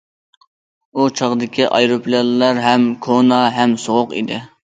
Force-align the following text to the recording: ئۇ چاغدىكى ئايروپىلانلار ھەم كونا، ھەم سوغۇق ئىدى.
ئۇ 0.93 1.03
چاغدىكى 1.19 1.67
ئايروپىلانلار 1.75 2.63
ھەم 2.65 2.89
كونا، 3.09 3.43
ھەم 3.61 3.79
سوغۇق 3.87 4.17
ئىدى. 4.23 4.43